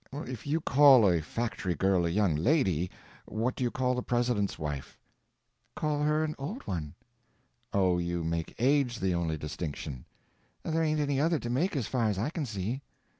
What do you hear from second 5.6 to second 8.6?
"Call her an old one." "Oh, you make